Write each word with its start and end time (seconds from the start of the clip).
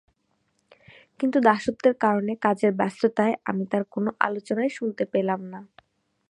কিন্তু 1.19 1.37
দাসত্বের 1.41 1.95
কারণে 1.97 2.33
কাজের 2.41 2.71
ব্যস্ততায় 2.73 3.33
আমি 3.45 3.63
তার 3.71 3.83
কোন 3.85 4.05
আলোচনাই 4.19 4.69
শুনতে 4.69 5.03
পেলাম 5.13 5.41
না। 5.53 5.59